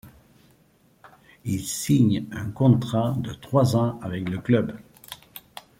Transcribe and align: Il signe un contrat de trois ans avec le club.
Il 1.45 1.63
signe 1.63 2.25
un 2.31 2.49
contrat 2.49 3.13
de 3.19 3.33
trois 3.33 3.75
ans 3.75 3.99
avec 4.01 4.27
le 4.27 4.39
club. 4.39 4.75